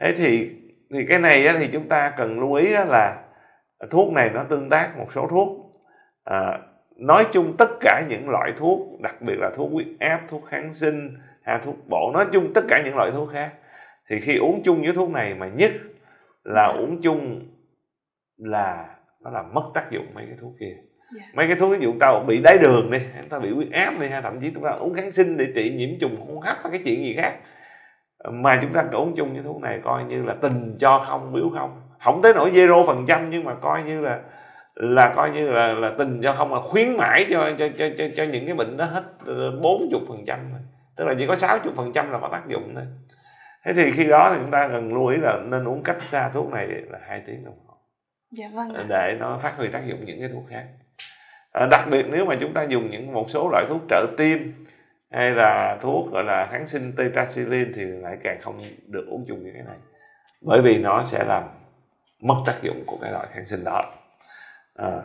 Thế 0.00 0.14
thì 0.16 0.50
thì 0.90 1.06
cái 1.08 1.18
này 1.18 1.48
thì 1.58 1.68
chúng 1.72 1.88
ta 1.88 2.14
cần 2.16 2.40
lưu 2.40 2.52
ý 2.52 2.70
là 2.70 3.22
thuốc 3.90 4.12
này 4.12 4.30
nó 4.34 4.44
tương 4.44 4.70
tác 4.70 4.98
một 4.98 5.06
số 5.14 5.26
thuốc 5.30 5.48
à, 6.24 6.58
nói 6.96 7.26
chung 7.32 7.56
tất 7.58 7.70
cả 7.80 8.02
những 8.08 8.28
loại 8.28 8.52
thuốc 8.56 9.00
đặc 9.00 9.22
biệt 9.22 9.38
là 9.38 9.50
thuốc 9.56 9.72
huyết 9.72 9.86
áp 9.98 10.20
thuốc 10.28 10.44
kháng 10.44 10.72
sinh 10.72 11.16
hay 11.42 11.58
thuốc 11.64 11.76
bổ 11.88 12.10
nói 12.14 12.26
chung 12.32 12.52
tất 12.54 12.64
cả 12.68 12.82
những 12.84 12.96
loại 12.96 13.10
thuốc 13.10 13.30
khác 13.32 13.52
thì 14.08 14.20
khi 14.20 14.36
uống 14.36 14.62
chung 14.64 14.82
với 14.82 14.94
thuốc 14.94 15.10
này 15.10 15.34
mà 15.34 15.48
nhất 15.48 15.72
là 16.44 16.66
uống 16.78 17.02
chung 17.02 17.40
là 18.36 18.96
nó 19.20 19.30
làm 19.30 19.54
mất 19.54 19.70
tác 19.74 19.90
dụng 19.90 20.06
mấy 20.14 20.26
cái 20.26 20.36
thuốc 20.40 20.52
kia 20.60 20.66
yeah. 20.66 20.86
Dạ. 21.16 21.22
mấy 21.34 21.46
cái 21.46 21.56
thuốc 21.56 21.72
ví 21.72 21.78
dụ 21.80 21.94
ta 22.00 22.20
bị 22.26 22.40
đái 22.44 22.58
đường 22.58 22.90
đi 22.90 22.98
ta 23.30 23.38
bị 23.38 23.50
huyết 23.50 23.72
áp 23.72 23.94
đi 24.00 24.08
hay 24.08 24.22
thậm 24.22 24.38
chí 24.40 24.50
chúng 24.54 24.64
ta 24.64 24.70
uống 24.70 24.94
kháng 24.94 25.12
sinh 25.12 25.36
để 25.36 25.46
trị 25.54 25.74
nhiễm 25.76 25.98
trùng 26.00 26.26
hô 26.26 26.40
hấp 26.40 26.56
hay 26.62 26.72
cái 26.72 26.80
chuyện 26.84 27.04
gì 27.04 27.14
khác 27.16 27.36
mà 28.24 28.58
chúng 28.62 28.72
ta 28.72 28.84
uống 28.92 29.14
chung 29.16 29.32
với 29.32 29.42
thuốc 29.42 29.62
này 29.62 29.80
coi 29.84 30.04
như 30.04 30.24
là 30.24 30.34
tình 30.40 30.76
cho 30.78 30.98
không 30.98 31.32
biếu 31.32 31.50
không. 31.58 31.82
Không 32.04 32.22
tới 32.22 32.32
nỗi 32.34 32.50
zero 32.50 32.86
phần 32.86 33.04
trăm 33.08 33.30
nhưng 33.30 33.44
mà 33.44 33.54
coi 33.54 33.82
như 33.82 34.00
là 34.00 34.20
là 34.74 35.12
coi 35.16 35.30
như 35.30 35.50
là 35.50 35.74
là 35.74 35.92
tình 35.98 36.20
cho 36.22 36.34
không 36.34 36.54
là 36.54 36.60
khuyến 36.60 36.96
mãi 36.96 37.26
cho 37.30 37.50
cho 37.58 37.68
cho 37.78 37.88
cho, 37.98 38.04
cho 38.16 38.24
những 38.24 38.46
cái 38.46 38.54
bệnh 38.54 38.76
đó 38.76 38.84
hết 38.84 39.04
bốn 39.62 39.88
chục 39.90 40.02
phần 40.08 40.24
trăm 40.26 40.38
tức 40.96 41.04
là 41.04 41.14
chỉ 41.18 41.26
có 41.26 41.36
sáu 41.36 41.58
chục 41.58 41.72
phần 41.76 41.92
trăm 41.92 42.10
là 42.10 42.18
có 42.18 42.28
tác 42.32 42.48
dụng 42.48 42.72
thôi. 42.74 42.84
Thế 43.64 43.72
thì 43.72 43.92
khi 43.92 44.04
đó 44.04 44.30
thì 44.32 44.40
chúng 44.40 44.50
ta 44.50 44.68
cần 44.68 44.94
lưu 44.94 45.06
ý 45.06 45.16
là 45.16 45.38
nên 45.44 45.68
uống 45.68 45.82
cách 45.82 45.96
xa 46.06 46.28
thuốc 46.28 46.50
này 46.50 46.66
là 46.66 46.98
hai 47.08 47.22
tiếng 47.26 47.44
đồng 47.44 47.54
hồ. 47.66 47.74
Dạ 48.30 48.46
vâng 48.54 48.86
để 48.88 49.16
nó 49.20 49.38
phát 49.42 49.56
huy 49.56 49.68
tác 49.68 49.82
dụng 49.86 50.04
những 50.04 50.20
cái 50.20 50.28
thuốc 50.32 50.44
khác. 50.50 50.64
À, 51.52 51.66
đặc 51.70 51.86
biệt 51.90 52.06
nếu 52.10 52.24
mà 52.24 52.34
chúng 52.40 52.52
ta 52.52 52.62
dùng 52.62 52.90
những 52.90 53.12
một 53.12 53.30
số 53.30 53.48
loại 53.52 53.64
thuốc 53.68 53.80
trợ 53.88 54.06
tim 54.16 54.66
hay 55.16 55.30
là 55.30 55.78
thuốc 55.80 56.12
gọi 56.12 56.24
là 56.24 56.48
kháng 56.50 56.66
sinh 56.66 56.92
tetracycline 56.96 57.70
thì 57.74 57.84
lại 57.84 58.18
càng 58.22 58.40
không 58.42 58.62
được 58.86 59.06
uống 59.08 59.24
chung 59.28 59.42
với 59.42 59.52
cái 59.54 59.62
này. 59.62 59.76
Bởi 60.42 60.62
vì 60.62 60.78
nó 60.78 61.02
sẽ 61.02 61.24
làm 61.24 61.42
mất 62.20 62.34
tác 62.46 62.62
dụng 62.62 62.82
của 62.86 62.98
cái 63.02 63.12
loại 63.12 63.26
kháng 63.32 63.46
sinh 63.46 63.64
đó. 63.64 63.82
À, 64.74 65.02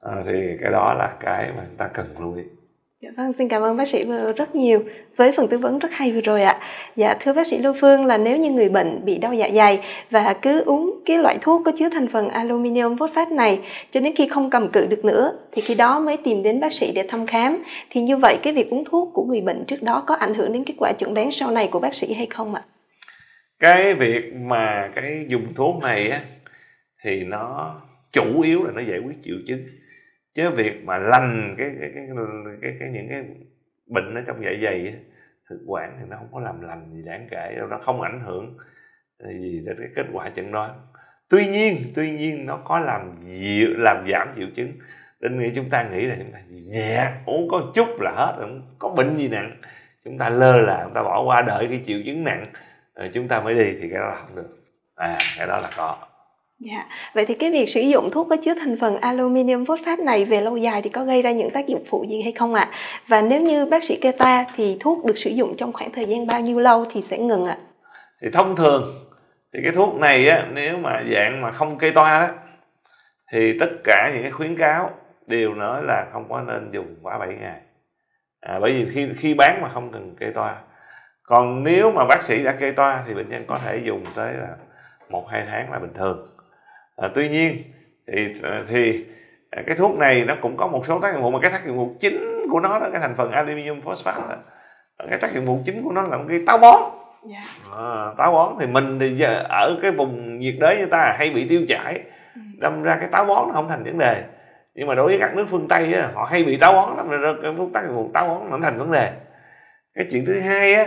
à, 0.00 0.12
thì 0.26 0.58
cái 0.60 0.72
đó 0.72 0.94
là 0.98 1.16
cái 1.20 1.52
mà 1.56 1.62
chúng 1.66 1.76
ta 1.76 1.90
cần 1.94 2.06
lưu 2.18 2.34
ý. 2.34 2.42
Dạ 3.02 3.10
vâng, 3.16 3.32
xin 3.32 3.48
cảm 3.48 3.62
ơn 3.62 3.76
bác 3.76 3.88
sĩ 3.88 4.04
rất 4.36 4.54
nhiều 4.54 4.84
với 5.16 5.32
phần 5.32 5.48
tư 5.48 5.58
vấn 5.58 5.78
rất 5.78 5.88
hay 5.92 6.12
vừa 6.12 6.20
rồi 6.20 6.42
ạ. 6.42 6.60
Dạ 6.96 7.14
thưa 7.20 7.32
bác 7.32 7.46
sĩ 7.46 7.58
Lưu 7.58 7.74
Phương 7.80 8.04
là 8.04 8.18
nếu 8.18 8.36
như 8.36 8.50
người 8.50 8.68
bệnh 8.68 9.04
bị 9.04 9.18
đau 9.18 9.34
dạ 9.34 9.48
dày 9.54 9.80
và 10.10 10.36
cứ 10.42 10.60
uống 10.60 11.00
cái 11.04 11.18
loại 11.18 11.38
thuốc 11.40 11.62
có 11.64 11.72
chứa 11.78 11.88
thành 11.88 12.08
phần 12.08 12.28
aluminium 12.28 12.96
phosphate 12.96 13.30
này 13.30 13.60
cho 13.92 14.00
đến 14.00 14.12
khi 14.16 14.28
không 14.28 14.50
cầm 14.50 14.68
cự 14.68 14.86
được 14.86 15.04
nữa 15.04 15.32
thì 15.52 15.62
khi 15.62 15.74
đó 15.74 16.00
mới 16.00 16.16
tìm 16.16 16.42
đến 16.42 16.60
bác 16.60 16.72
sĩ 16.72 16.92
để 16.94 17.06
thăm 17.08 17.26
khám. 17.26 17.62
Thì 17.90 18.00
như 18.00 18.16
vậy 18.16 18.38
cái 18.42 18.52
việc 18.52 18.70
uống 18.70 18.84
thuốc 18.84 19.10
của 19.14 19.24
người 19.24 19.40
bệnh 19.40 19.64
trước 19.64 19.82
đó 19.82 20.04
có 20.06 20.14
ảnh 20.14 20.34
hưởng 20.34 20.52
đến 20.52 20.64
kết 20.64 20.74
quả 20.78 20.92
chuẩn 20.98 21.14
đoán 21.14 21.32
sau 21.32 21.50
này 21.50 21.68
của 21.72 21.80
bác 21.80 21.94
sĩ 21.94 22.12
hay 22.12 22.26
không 22.26 22.54
ạ? 22.54 22.62
Cái 23.60 23.94
việc 23.94 24.22
mà 24.34 24.90
cái 24.94 25.26
dùng 25.28 25.54
thuốc 25.54 25.82
này 25.82 26.08
á 26.08 26.20
thì 27.04 27.24
nó 27.24 27.74
chủ 28.12 28.40
yếu 28.40 28.64
là 28.64 28.70
nó 28.74 28.80
giải 28.80 28.98
quyết 28.98 29.16
triệu 29.22 29.36
chứng 29.48 29.64
chứ 30.36 30.50
việc 30.50 30.84
mà 30.84 30.98
lành 30.98 31.54
cái 31.58 31.70
cái 31.80 31.90
cái, 31.94 32.06
cái, 32.08 32.56
cái, 32.62 32.76
cái 32.80 32.88
những 32.88 33.08
cái 33.08 33.24
bệnh 33.86 34.14
ở 34.14 34.22
trong 34.26 34.42
dạ 34.44 34.50
dày 34.62 34.94
thực 35.50 35.58
quản 35.66 35.96
thì 35.98 36.04
nó 36.08 36.16
không 36.16 36.28
có 36.32 36.40
làm 36.40 36.60
lành 36.60 36.90
gì 36.94 37.02
đáng 37.06 37.28
kể 37.30 37.54
đâu 37.58 37.66
nó 37.68 37.78
không 37.78 38.02
ảnh 38.02 38.20
hưởng 38.20 38.56
ờ, 39.18 39.32
gì 39.32 39.62
đến 39.66 39.76
cái 39.78 39.88
kết 39.96 40.06
quả 40.12 40.30
chẩn 40.30 40.52
đoán. 40.52 40.70
Tuy 41.28 41.46
nhiên 41.46 41.76
tuy 41.94 42.10
nhiên 42.10 42.46
nó 42.46 42.56
có 42.56 42.80
làm 42.80 43.20
dịu 43.20 43.68
làm 43.76 44.04
giảm 44.08 44.28
triệu 44.36 44.48
chứng. 44.54 44.72
Nên 45.20 45.38
nghĩ 45.38 45.52
chúng 45.54 45.70
ta 45.70 45.88
nghĩ 45.88 46.06
là 46.06 46.16
chúng 46.18 46.32
ta 46.32 46.38
nhẹ 46.50 47.12
uống 47.26 47.48
có 47.50 47.72
chút 47.74 47.88
là 48.00 48.10
hết 48.10 48.36
không 48.38 48.76
có 48.78 48.88
bệnh 48.88 49.16
gì 49.16 49.28
nặng. 49.28 49.56
Chúng 50.04 50.18
ta 50.18 50.28
lơ 50.28 50.62
là 50.62 50.80
chúng 50.84 50.94
ta 50.94 51.02
bỏ 51.02 51.22
qua 51.22 51.42
đợi 51.42 51.66
cái 51.70 51.82
triệu 51.86 51.98
chứng 52.06 52.24
nặng 52.24 52.46
rồi 52.94 53.10
chúng 53.14 53.28
ta 53.28 53.40
mới 53.40 53.54
đi 53.54 53.78
thì 53.80 53.88
cái 53.90 54.00
đó 54.00 54.08
là 54.08 54.16
không 54.20 54.36
được. 54.36 54.56
À 54.94 55.18
cái 55.38 55.46
đó 55.46 55.60
là 55.60 55.70
có. 55.76 55.98
Dạ, 56.58 56.86
vậy 57.14 57.26
thì 57.26 57.34
cái 57.34 57.50
việc 57.50 57.68
sử 57.68 57.80
dụng 57.80 58.10
thuốc 58.10 58.26
có 58.30 58.36
chứa 58.44 58.54
thành 58.54 58.76
phần 58.80 58.96
aluminium 58.96 59.64
phosphate 59.64 60.02
này 60.02 60.24
về 60.24 60.40
lâu 60.40 60.56
dài 60.56 60.82
thì 60.82 60.90
có 60.90 61.04
gây 61.04 61.22
ra 61.22 61.32
những 61.32 61.50
tác 61.50 61.66
dụng 61.66 61.84
phụ 61.90 62.04
gì 62.08 62.22
hay 62.22 62.32
không 62.32 62.54
ạ? 62.54 62.68
À? 62.70 62.78
Và 63.08 63.22
nếu 63.22 63.40
như 63.40 63.66
bác 63.66 63.84
sĩ 63.84 63.98
kê 64.00 64.12
toa 64.12 64.46
thì 64.56 64.76
thuốc 64.80 65.04
được 65.04 65.18
sử 65.18 65.30
dụng 65.30 65.56
trong 65.56 65.72
khoảng 65.72 65.92
thời 65.92 66.06
gian 66.06 66.26
bao 66.26 66.40
nhiêu 66.40 66.58
lâu 66.58 66.84
thì 66.92 67.02
sẽ 67.02 67.18
ngừng 67.18 67.44
ạ? 67.44 67.58
À? 67.60 67.64
Thì 68.22 68.28
thông 68.32 68.56
thường 68.56 68.94
thì 69.52 69.60
cái 69.64 69.72
thuốc 69.72 69.94
này 69.94 70.28
á 70.28 70.46
nếu 70.52 70.78
mà 70.78 71.02
dạng 71.12 71.40
mà 71.40 71.52
không 71.52 71.78
kê 71.78 71.90
toa 71.90 72.20
đó 72.20 72.34
thì 73.32 73.58
tất 73.58 73.70
cả 73.84 74.10
những 74.14 74.22
cái 74.22 74.30
khuyến 74.30 74.56
cáo 74.56 74.90
đều 75.26 75.54
nói 75.54 75.82
là 75.84 76.06
không 76.12 76.28
có 76.28 76.40
nên 76.40 76.70
dùng 76.72 76.96
quá 77.02 77.18
7 77.18 77.28
ngày. 77.28 77.60
À, 78.40 78.58
bởi 78.60 78.72
vì 78.72 78.92
khi 78.92 79.08
khi 79.18 79.34
bán 79.34 79.62
mà 79.62 79.68
không 79.68 79.92
cần 79.92 80.16
kê 80.20 80.30
toa. 80.30 80.56
Còn 81.22 81.64
nếu 81.64 81.92
mà 81.92 82.04
bác 82.04 82.22
sĩ 82.22 82.44
đã 82.44 82.52
kê 82.52 82.72
toa 82.72 83.04
thì 83.06 83.14
bệnh 83.14 83.28
nhân 83.28 83.44
có 83.46 83.58
thể 83.64 83.80
dùng 83.84 84.04
tới 84.14 84.34
là 84.34 84.48
một 85.08 85.28
hai 85.30 85.44
tháng 85.50 85.72
là 85.72 85.78
bình 85.78 85.94
thường 85.94 86.35
à, 86.96 87.08
tuy 87.14 87.28
nhiên 87.28 87.62
thì 88.12 88.34
à, 88.42 88.62
thì 88.68 89.04
à, 89.50 89.62
cái 89.66 89.76
thuốc 89.76 89.98
này 89.98 90.24
nó 90.24 90.34
cũng 90.40 90.56
có 90.56 90.66
một 90.66 90.86
số 90.86 91.00
tác 91.00 91.12
dụng 91.12 91.22
phụ 91.22 91.30
mà 91.30 91.38
cái 91.42 91.50
tác 91.50 91.66
dụng 91.66 91.76
phụ 91.76 91.96
chính 92.00 92.46
của 92.50 92.60
nó 92.60 92.78
đó 92.78 92.88
cái 92.92 93.00
thành 93.00 93.14
phần 93.16 93.32
aluminium 93.32 93.80
phosphate 93.80 94.36
đó, 94.98 95.06
cái 95.10 95.18
tác 95.18 95.34
dụng 95.34 95.46
phụ 95.46 95.60
chính 95.64 95.82
của 95.82 95.92
nó 95.92 96.02
là 96.02 96.18
cái 96.28 96.40
táo 96.46 96.58
bón. 96.58 96.82
Dạ. 97.30 97.44
À, 97.76 98.12
táo 98.18 98.32
bón 98.32 98.54
thì 98.60 98.66
mình 98.66 98.98
thì 98.98 99.08
giờ 99.10 99.42
ở 99.48 99.78
cái 99.82 99.90
vùng 99.90 100.38
nhiệt 100.38 100.54
đới 100.60 100.78
như 100.78 100.86
ta 100.86 101.14
hay 101.18 101.30
bị 101.30 101.48
tiêu 101.48 101.60
chảy 101.68 102.00
Ừ. 102.34 102.40
đâm 102.58 102.82
ra 102.82 102.96
cái 103.00 103.08
táo 103.12 103.24
bón 103.24 103.48
nó 103.48 103.52
không 103.52 103.68
thành 103.68 103.84
vấn 103.84 103.98
đề. 103.98 104.22
Nhưng 104.74 104.86
mà 104.86 104.94
đối 104.94 105.06
với 105.06 105.18
các 105.20 105.34
nước 105.36 105.46
phương 105.50 105.68
tây 105.68 105.94
á, 105.94 106.08
họ 106.14 106.24
hay 106.24 106.44
bị 106.44 106.56
táo 106.56 106.72
bón 106.72 106.96
lắm 106.96 107.08
rồi 107.08 107.34
cái 107.42 107.52
tác 107.74 107.84
dụng 107.86 107.94
phụ 107.96 108.10
táo 108.14 108.28
bón 108.28 108.50
nó 108.50 108.58
thành 108.62 108.78
vấn 108.78 108.92
đề. 108.92 109.12
Cái 109.94 110.06
chuyện 110.10 110.24
thứ 110.26 110.40
hai 110.40 110.74
á 110.74 110.86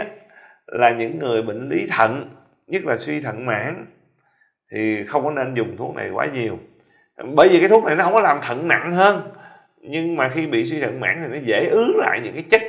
là 0.67 0.89
những 0.89 1.19
người 1.19 1.41
bệnh 1.41 1.69
lý 1.69 1.87
thận 1.91 2.35
nhất 2.67 2.85
là 2.85 2.97
suy 2.97 3.21
thận 3.21 3.45
mãn 3.45 3.85
thì 4.71 5.05
không 5.05 5.23
có 5.23 5.31
nên 5.31 5.53
dùng 5.53 5.77
thuốc 5.77 5.95
này 5.95 6.09
quá 6.09 6.25
nhiều. 6.33 6.57
Bởi 7.35 7.49
vì 7.49 7.59
cái 7.59 7.69
thuốc 7.69 7.83
này 7.83 7.95
nó 7.95 8.03
không 8.03 8.13
có 8.13 8.19
làm 8.19 8.39
thận 8.41 8.67
nặng 8.67 8.93
hơn. 8.93 9.31
Nhưng 9.77 10.15
mà 10.15 10.29
khi 10.29 10.47
bị 10.47 10.65
suy 10.65 10.81
thận 10.81 10.99
mãn 10.99 11.21
thì 11.23 11.33
nó 11.33 11.37
dễ 11.43 11.67
ứ 11.71 11.93
lại 11.97 12.19
những 12.23 12.33
cái 12.33 12.43
chất 12.43 12.61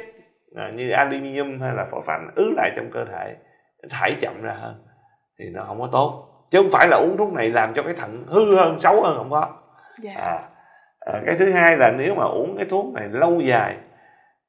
à, 0.56 0.70
như 0.74 0.90
aluminium 0.90 1.60
hay 1.60 1.74
là 1.74 1.86
phosphate 1.90 2.24
ứ 2.34 2.52
lại 2.56 2.70
trong 2.76 2.90
cơ 2.90 3.04
thể 3.04 3.36
thải 3.90 4.16
chậm 4.20 4.42
ra 4.42 4.52
hơn. 4.52 4.74
Thì 5.38 5.44
nó 5.52 5.64
không 5.64 5.80
có 5.80 5.88
tốt. 5.92 6.26
Chứ 6.50 6.58
không 6.58 6.70
phải 6.72 6.88
là 6.88 6.96
uống 6.96 7.16
thuốc 7.16 7.32
này 7.32 7.50
làm 7.50 7.74
cho 7.74 7.82
cái 7.82 7.94
thận 7.94 8.24
hư 8.26 8.56
hơn 8.56 8.78
xấu 8.78 9.02
hơn 9.02 9.16
không 9.16 9.30
có. 9.30 9.48
Dạ. 10.02 10.14
À, 10.16 10.48
à, 11.00 11.20
cái 11.26 11.34
thứ 11.38 11.52
hai 11.52 11.76
là 11.76 11.92
nếu 11.98 12.14
mà 12.14 12.24
uống 12.24 12.56
cái 12.56 12.66
thuốc 12.66 12.94
này 12.94 13.08
lâu 13.08 13.40
dài 13.40 13.76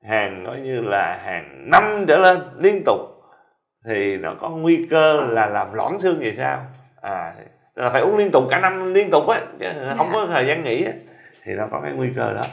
hàng 0.03 0.43
coi 0.48 0.60
như 0.60 0.81
là 0.81 1.20
hàng 1.25 1.72
năm 1.72 2.05
trở 2.08 2.17
lên 2.17 2.39
liên 2.58 2.84
tục 2.86 3.00
thì 3.86 4.17
nó 4.17 4.34
có 4.39 4.50
nguy 4.50 4.88
cơ 4.89 5.22
là 5.29 5.48
làm 5.48 5.74
loãng 5.74 6.00
xương 6.00 6.20
vì 6.20 6.36
sao 6.38 6.65
à 7.01 7.34
là 7.75 7.89
phải 7.89 8.01
uống 8.01 8.17
liên 8.17 8.31
tục 8.31 8.43
cả 8.50 8.60
năm 8.60 8.93
liên 8.93 9.12
tục 9.12 9.27
á 9.27 9.39
chứ 9.60 9.67
không 9.98 10.10
có 10.13 10.27
thời 10.31 10.46
gian 10.46 10.63
nghỉ 10.63 10.84
á 10.84 10.91
thì 11.43 11.53
nó 11.53 11.67
có 11.72 11.81
cái 11.84 11.91
nguy 11.91 12.10
cơ 12.15 12.34
đó 12.34 12.43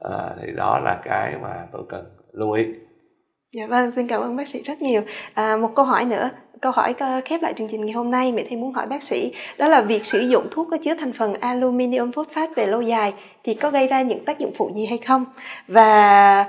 à, 0.00 0.30
thì 0.42 0.52
đó 0.56 0.80
là 0.84 1.00
cái 1.04 1.34
mà 1.42 1.66
tôi 1.72 1.82
cần 1.88 2.04
lưu 2.32 2.52
ý 2.52 2.66
Dạ 3.52 3.66
vâng, 3.66 3.92
xin 3.96 4.06
cảm 4.06 4.20
ơn 4.20 4.36
bác 4.36 4.48
sĩ 4.48 4.62
rất 4.62 4.82
nhiều. 4.82 5.02
À, 5.34 5.56
một 5.56 5.70
câu 5.74 5.84
hỏi 5.84 6.04
nữa, 6.04 6.30
câu 6.60 6.72
hỏi 6.72 6.94
khép 7.24 7.42
lại 7.42 7.54
chương 7.58 7.68
trình 7.68 7.84
ngày 7.84 7.94
hôm 7.94 8.10
nay, 8.10 8.32
Mỹ 8.32 8.44
Thi 8.48 8.56
muốn 8.56 8.72
hỏi 8.72 8.86
bác 8.86 9.02
sĩ, 9.02 9.32
đó 9.58 9.68
là 9.68 9.80
việc 9.80 10.04
sử 10.04 10.20
dụng 10.20 10.48
thuốc 10.50 10.68
có 10.70 10.76
chứa 10.82 10.94
thành 10.94 11.12
phần 11.12 11.34
aluminium 11.34 12.12
phosphate 12.12 12.52
về 12.56 12.66
lâu 12.66 12.82
dài 12.82 13.14
thì 13.44 13.54
có 13.54 13.70
gây 13.70 13.88
ra 13.88 14.02
những 14.02 14.24
tác 14.24 14.38
dụng 14.38 14.52
phụ 14.56 14.70
gì 14.74 14.86
hay 14.86 14.98
không? 14.98 15.24
Và 15.68 16.44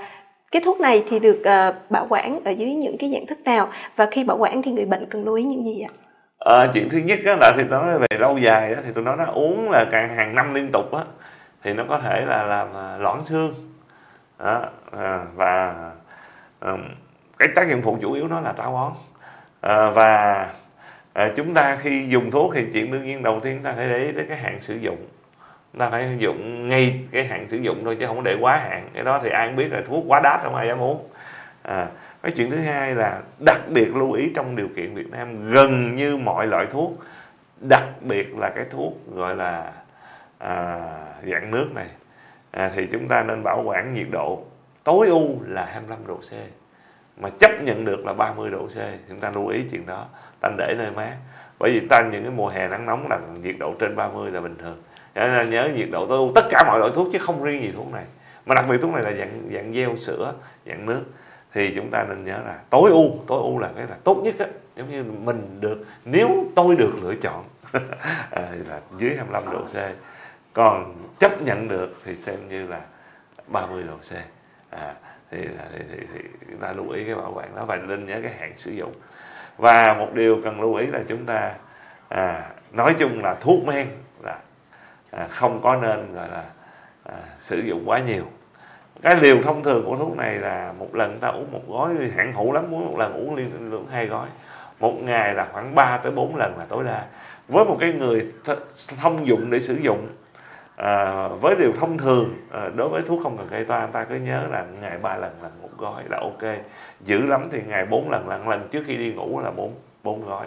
cái 0.52 0.62
thuốc 0.66 0.80
này 0.80 1.04
thì 1.10 1.20
được 1.20 1.42
ờ, 1.44 1.74
bảo 1.90 2.08
quản 2.10 2.44
ở 2.44 2.52
dưới 2.52 2.74
những 2.76 2.98
cái 2.98 3.12
dạng 3.14 3.26
thức 3.26 3.40
nào 3.44 3.70
và 3.96 4.06
khi 4.12 4.24
bảo 4.24 4.38
quản 4.38 4.62
thì 4.62 4.72
người 4.72 4.86
bệnh 4.86 5.06
cần 5.10 5.26
lưu 5.26 5.36
ý 5.36 5.44
những 5.44 5.66
gì 5.66 5.82
ạ? 5.82 6.03
À, 6.46 6.68
chuyện 6.74 6.90
thứ 6.90 6.98
nhất 6.98 7.20
đó 7.26 7.36
là 7.36 7.54
thì 7.58 7.64
tôi 7.70 7.86
nói 7.86 8.00
về 8.00 8.18
lâu 8.20 8.38
dài 8.38 8.76
đó, 8.76 8.82
thì 8.86 8.92
tôi 8.96 9.04
nói 9.04 9.18
nó 9.18 9.26
uống 9.26 9.72
là 9.72 9.86
càng 9.92 10.16
hàng 10.16 10.36
năm 10.36 10.54
liên 10.54 10.70
tục 10.74 10.94
á 10.94 11.04
thì 11.64 11.74
nó 11.74 11.84
có 11.90 12.00
thể 12.00 12.26
là 12.26 12.44
làm 12.44 12.68
à, 12.76 12.98
loãng 12.98 13.26
xương. 13.26 13.54
Đó, 14.40 14.62
à, 14.98 15.20
và 15.36 15.74
ừm, 16.60 16.96
cái 17.40 17.48
tác 17.56 17.70
dụng 17.70 17.82
phụ 17.82 17.98
chủ 18.02 18.14
yếu 18.14 18.28
nó 18.28 18.40
là 18.40 18.52
táo 18.52 18.72
bón. 18.72 18.94
À, 19.62 19.90
và 19.90 20.48
à, 21.14 21.30
chúng 21.36 21.54
ta 21.54 21.78
khi 21.82 22.08
dùng 22.10 22.32
thuốc 22.32 22.52
thì 22.56 22.66
chuyện 22.74 22.92
đương 22.92 23.04
nhiên 23.04 23.24
đầu 23.24 23.40
tiên 23.40 23.60
ta 23.64 23.74
phải 23.76 23.90
để 23.90 23.98
ý 23.98 24.12
tới 24.12 24.26
cái 24.30 24.38
hạn 24.38 24.62
sử 24.62 24.76
dụng. 24.76 25.08
Ta 25.78 25.90
phải 25.90 26.16
dùng 26.18 26.70
ngay 26.70 27.00
cái 27.12 27.26
hạn 27.26 27.48
sử 27.50 27.58
dụng 27.58 27.82
thôi 27.86 27.98
chứ 28.00 28.08
không 28.08 28.24
để 28.24 28.38
quá 28.42 28.58
hạn. 28.58 28.90
Cái 28.94 29.04
đó 29.04 29.20
thì 29.24 29.30
ai 29.30 29.48
cũng 29.48 29.56
biết 29.56 29.72
là 29.72 29.82
thuốc 29.86 30.04
quá 30.08 30.20
đắt 30.24 30.40
không 30.44 30.56
ai 30.56 30.68
dám 30.68 30.82
uống. 30.82 31.10
À, 31.64 31.88
cái 32.24 32.32
chuyện 32.32 32.52
thứ 32.52 32.58
hai 32.58 32.96
là 32.96 33.22
đặc 33.46 33.62
biệt 33.70 33.96
lưu 33.96 34.12
ý 34.12 34.32
trong 34.36 34.56
điều 34.56 34.68
kiện 34.76 34.96
Việt 34.96 35.10
Nam 35.12 35.52
gần 35.52 35.96
như 35.96 36.18
mọi 36.18 36.48
loại 36.48 36.66
thuốc 36.72 36.92
đặc 37.70 37.84
biệt 38.02 38.38
là 38.38 38.50
cái 38.56 38.66
thuốc 38.72 38.94
gọi 39.16 39.36
là 39.36 39.72
à, 40.38 40.80
dạng 41.32 41.52
nước 41.52 41.68
này. 41.76 41.88
À, 42.52 42.72
thì 42.76 42.88
chúng 42.92 43.08
ta 43.08 43.24
nên 43.24 43.44
bảo 43.44 43.64
quản 43.66 43.94
nhiệt 43.94 44.08
độ 44.12 44.44
tối 44.84 45.08
ưu 45.08 45.40
là 45.48 45.66
25 45.66 46.08
độ 46.08 46.16
C 46.16 46.32
mà 47.18 47.30
chấp 47.40 47.52
nhận 47.64 47.86
được 47.86 48.06
là 48.06 48.14
30 48.14 48.52
độ 48.52 48.68
C. 48.68 48.78
Chúng 49.10 49.20
ta 49.20 49.32
lưu 49.32 49.48
ý 49.48 49.64
chuyện 49.72 49.86
đó 49.86 50.06
ta 50.42 50.50
để 50.58 50.76
nơi 50.78 50.92
mát. 50.92 51.18
Bởi 51.60 51.72
vì 51.72 51.88
ta 51.90 52.02
những 52.12 52.24
cái 52.24 52.32
mùa 52.32 52.48
hè 52.48 52.68
nắng 52.68 52.86
nóng 52.86 53.08
là 53.10 53.20
nhiệt 53.42 53.56
độ 53.60 53.74
trên 53.80 53.96
30 53.96 54.32
là 54.32 54.42
bình 54.42 54.56
thường. 54.58 54.82
Cho 55.16 55.28
nên 55.28 55.50
nhớ 55.50 55.70
nhiệt 55.76 55.88
độ 55.92 56.08
tối 56.08 56.18
ưu 56.18 56.32
tất 56.36 56.46
cả 56.50 56.64
mọi 56.68 56.80
loại 56.80 56.92
thuốc 56.96 57.08
chứ 57.14 57.20
không 57.20 57.44
riêng 57.44 57.64
gì 57.64 57.72
thuốc 57.76 57.92
này. 57.94 58.06
Mà 58.46 58.56
đặc 58.56 58.66
biệt 58.70 58.78
thuốc 58.82 58.94
này 58.94 59.04
là 59.04 59.12
dạng 59.12 59.50
dạng 59.54 59.72
gel 59.72 59.96
sữa 59.96 60.34
dạng 60.66 60.86
nước 60.86 61.02
thì 61.54 61.74
chúng 61.76 61.90
ta 61.92 62.06
nên 62.10 62.26
nhớ 62.26 62.40
là 62.46 62.60
tối 62.70 62.90
ưu 62.92 63.12
tối 63.28 63.40
ưu 63.40 63.60
là 63.60 63.70
cái 63.76 63.88
là 63.88 63.98
tốt 64.04 64.22
nhất 64.24 64.36
á. 64.40 64.46
Giống 64.76 64.92
như 64.92 65.04
mình 65.04 65.58
được 65.60 65.86
nếu 66.06 66.46
tôi 66.56 66.76
được 66.76 66.92
lựa 67.02 67.16
chọn 67.16 67.44
à, 68.32 68.48
là 68.70 68.82
dưới 68.98 69.16
25 69.16 69.52
độ 69.52 69.62
C 69.66 69.76
còn 70.54 70.96
chấp 71.20 71.42
nhận 71.42 71.68
được 71.68 71.98
thì 72.06 72.16
xem 72.16 72.48
như 72.50 72.68
là 72.68 72.82
30 73.48 73.84
độ 73.88 73.98
C. 73.98 74.12
À, 74.70 74.96
thì, 75.32 75.38
thì, 75.74 75.80
thì, 75.92 75.98
thì 76.14 76.20
chúng 76.50 76.60
ta 76.60 76.74
lưu 76.74 76.90
ý 76.90 77.06
cái 77.06 77.16
bảo 77.16 77.34
quản 77.36 77.56
đó 77.56 77.66
và 77.66 77.76
nên 77.76 78.06
nhớ 78.06 78.20
cái 78.24 78.32
hạn 78.40 78.54
sử 78.58 78.72
dụng. 78.72 78.94
Và 79.58 79.94
một 79.94 80.14
điều 80.14 80.42
cần 80.44 80.62
lưu 80.62 80.76
ý 80.76 80.88
là 80.88 81.00
chúng 81.08 81.26
ta 81.26 81.54
à, 82.10 82.50
nói 82.72 82.96
chung 83.00 83.22
là 83.24 83.36
thuốc 83.42 83.66
men 83.66 83.88
là 84.24 84.40
à, 85.12 85.28
không 85.30 85.62
có 85.62 85.76
nên 85.76 86.14
gọi 86.16 86.30
là 86.30 86.44
à, 87.04 87.16
sử 87.40 87.60
dụng 87.60 87.84
quá 87.86 88.00
nhiều 88.00 88.24
cái 89.04 89.16
liều 89.16 89.42
thông 89.44 89.64
thường 89.64 89.86
của 89.86 89.98
thuốc 89.98 90.18
này 90.18 90.36
là 90.36 90.74
một 90.80 90.96
lần 90.96 91.20
ta 91.20 91.28
uống 91.28 91.52
một 91.52 91.62
gói 91.68 91.96
hạn 92.16 92.34
hữu 92.34 92.52
lắm 92.52 92.72
muốn 92.72 92.86
một 92.86 92.98
lần 92.98 93.14
uống 93.14 93.36
liên 93.36 93.72
lượng 93.72 93.88
hai 93.92 94.08
gói. 94.08 94.28
Một 94.80 94.94
ngày 95.02 95.34
là 95.34 95.48
khoảng 95.52 95.76
3 95.76 95.98
tới 95.98 96.12
4 96.12 96.36
lần 96.36 96.58
là 96.58 96.66
tối 96.70 96.84
đa. 96.84 97.06
Với 97.48 97.66
một 97.66 97.78
cái 97.80 97.94
người 97.94 98.32
th- 98.46 98.56
thông 99.02 99.28
dụng 99.28 99.50
để 99.50 99.60
sử 99.60 99.76
dụng 99.76 100.08
à, 100.76 101.28
với 101.28 101.56
điều 101.60 101.72
thông 101.80 101.98
thường 101.98 102.36
à, 102.52 102.70
đối 102.76 102.90
với 102.90 103.02
thuốc 103.08 103.20
không 103.24 103.38
cần 103.38 103.48
gây 103.48 103.66
toan 103.66 103.92
ta 103.92 104.04
cứ 104.04 104.16
nhớ 104.16 104.48
là 104.52 104.66
ngày 104.82 104.98
ba 104.98 105.18
lần 105.18 105.32
là 105.42 105.50
một 105.62 105.70
gói 105.78 106.04
là 106.10 106.18
ok. 106.22 106.56
Dữ 107.02 107.28
lắm 107.28 107.44
thì 107.52 107.62
ngày 107.68 107.86
bốn 107.86 108.10
lần 108.10 108.28
là 108.28 108.38
lần 108.38 108.68
trước 108.72 108.84
khi 108.88 108.98
đi 108.98 109.14
ngủ 109.14 109.40
là 109.44 109.52
bốn 109.52 109.76
bốn 110.04 110.26
gói. 110.26 110.46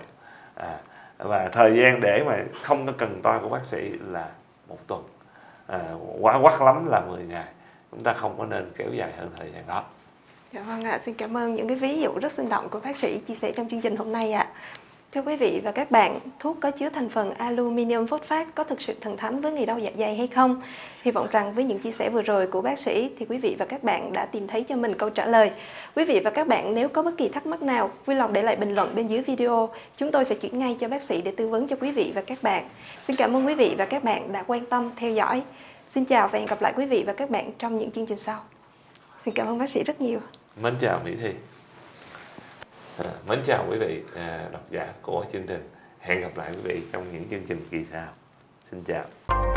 À, 0.54 0.78
và 1.18 1.48
thời 1.48 1.76
gian 1.76 2.00
để 2.00 2.24
mà 2.26 2.36
không 2.62 2.86
có 2.86 2.92
cần 2.98 3.20
toa 3.22 3.38
của 3.38 3.48
bác 3.48 3.64
sĩ 3.64 3.92
là 4.06 4.28
một 4.68 4.78
tuần. 4.86 5.02
À, 5.66 5.80
quá 6.20 6.38
quắc 6.42 6.62
lắm 6.62 6.86
là 6.90 7.00
10 7.00 7.22
ngày 7.22 7.44
chúng 7.90 8.02
ta 8.02 8.12
không 8.12 8.34
có 8.38 8.46
nên 8.46 8.70
kéo 8.78 8.88
dài 8.92 9.12
hơn 9.18 9.30
thời 9.38 9.50
gian 9.54 9.64
đó 9.68 9.84
Dạ 10.52 10.62
vâng 10.62 10.84
ạ, 10.84 11.00
xin 11.04 11.14
cảm 11.14 11.36
ơn 11.36 11.54
những 11.54 11.68
cái 11.68 11.76
ví 11.76 12.00
dụ 12.00 12.10
rất 12.20 12.32
sinh 12.32 12.48
động 12.48 12.68
của 12.68 12.80
bác 12.80 12.96
sĩ 12.96 13.18
chia 13.18 13.34
sẻ 13.34 13.52
trong 13.52 13.68
chương 13.68 13.80
trình 13.80 13.96
hôm 13.96 14.12
nay 14.12 14.32
ạ. 14.32 14.48
Thưa 15.14 15.22
quý 15.22 15.36
vị 15.36 15.60
và 15.64 15.72
các 15.72 15.90
bạn, 15.90 16.18
thuốc 16.38 16.56
có 16.60 16.70
chứa 16.70 16.88
thành 16.88 17.08
phần 17.08 17.34
aluminium 17.34 18.06
phát 18.28 18.54
có 18.54 18.64
thực 18.64 18.82
sự 18.82 18.94
thần 19.00 19.16
thánh 19.16 19.40
với 19.40 19.52
người 19.52 19.66
đau 19.66 19.78
dạ 19.78 19.90
dày 19.98 20.16
hay 20.16 20.26
không? 20.26 20.62
Hy 21.02 21.10
vọng 21.10 21.26
rằng 21.30 21.52
với 21.52 21.64
những 21.64 21.78
chia 21.78 21.92
sẻ 21.92 22.10
vừa 22.10 22.22
rồi 22.22 22.46
của 22.46 22.60
bác 22.60 22.78
sĩ 22.78 23.10
thì 23.18 23.26
quý 23.28 23.38
vị 23.38 23.56
và 23.58 23.64
các 23.64 23.82
bạn 23.82 24.12
đã 24.12 24.26
tìm 24.26 24.46
thấy 24.46 24.62
cho 24.62 24.76
mình 24.76 24.94
câu 24.94 25.10
trả 25.10 25.26
lời. 25.26 25.50
Quý 25.96 26.04
vị 26.04 26.20
và 26.24 26.30
các 26.30 26.46
bạn 26.46 26.74
nếu 26.74 26.88
có 26.88 27.02
bất 27.02 27.16
kỳ 27.16 27.28
thắc 27.28 27.46
mắc 27.46 27.62
nào, 27.62 27.90
vui 28.06 28.16
lòng 28.16 28.32
để 28.32 28.42
lại 28.42 28.56
bình 28.56 28.74
luận 28.74 28.94
bên 28.94 29.08
dưới 29.08 29.22
video. 29.22 29.68
Chúng 29.96 30.12
tôi 30.12 30.24
sẽ 30.24 30.34
chuyển 30.34 30.58
ngay 30.58 30.76
cho 30.80 30.88
bác 30.88 31.02
sĩ 31.02 31.22
để 31.22 31.32
tư 31.36 31.48
vấn 31.48 31.68
cho 31.68 31.76
quý 31.80 31.90
vị 31.90 32.12
và 32.14 32.22
các 32.22 32.42
bạn. 32.42 32.68
Xin 33.06 33.16
cảm 33.16 33.36
ơn 33.36 33.46
quý 33.46 33.54
vị 33.54 33.74
và 33.78 33.84
các 33.84 34.04
bạn 34.04 34.32
đã 34.32 34.44
quan 34.46 34.66
tâm 34.66 34.90
theo 34.96 35.10
dõi. 35.10 35.42
Xin 35.96 36.04
chào 36.04 36.28
và 36.28 36.38
hẹn 36.38 36.46
gặp 36.46 36.62
lại 36.62 36.72
quý 36.76 36.86
vị 36.86 37.04
và 37.06 37.12
các 37.12 37.30
bạn 37.30 37.50
trong 37.58 37.76
những 37.76 37.90
chương 37.90 38.06
trình 38.06 38.18
sau. 38.18 38.42
Xin 39.24 39.34
cảm 39.34 39.46
ơn 39.46 39.58
bác 39.58 39.70
sĩ 39.70 39.82
rất 39.84 40.00
nhiều. 40.00 40.18
mến 40.62 40.74
chào 40.80 41.00
mỹ 41.04 41.16
thi 41.22 41.32
à, 42.98 43.10
mến 43.28 43.42
chào 43.46 43.66
quý 43.70 43.78
vị 43.78 44.02
à, 44.14 44.48
độc 44.52 44.70
giả 44.70 44.92
của 45.02 45.24
chương 45.32 45.46
trình 45.46 45.70
hẹn 46.00 46.20
gặp 46.20 46.36
lại 46.36 46.52
quý 46.54 46.60
vị 46.64 46.82
trong 46.92 47.12
những 47.12 47.24
chương 47.30 47.42
trình 47.48 47.66
kỳ 47.70 47.78
sau 47.92 48.08
xin 48.70 48.82
chào 48.86 49.55